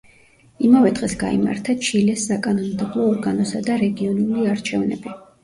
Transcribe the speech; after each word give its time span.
იმავე 0.69 0.93
დღეს 0.99 1.11
გაიმართა 1.23 1.75
ჩილეს 1.89 2.23
საკანონმდებლო 2.31 3.07
ორგანოსა 3.11 3.63
და 3.69 3.79
რეგიონული 3.85 4.51
არჩევნები. 4.57 5.17